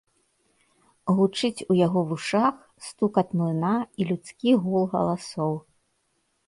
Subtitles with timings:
[1.19, 2.55] Гучыць у яго вушах
[2.89, 5.53] стукат млына і людскі гул галасоў.